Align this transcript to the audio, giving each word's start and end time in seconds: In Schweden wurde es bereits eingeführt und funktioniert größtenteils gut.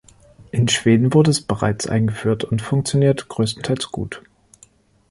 In 0.49 0.67
Schweden 0.67 1.13
wurde 1.13 1.29
es 1.29 1.41
bereits 1.41 1.85
eingeführt 1.85 2.43
und 2.43 2.63
funktioniert 2.63 3.29
größtenteils 3.29 3.91
gut. 3.91 4.23